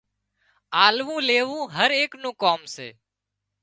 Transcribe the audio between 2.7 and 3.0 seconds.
سي